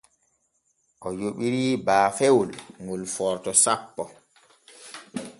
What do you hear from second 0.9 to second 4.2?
O yoɓiri baafewol ŋol Forto sappo.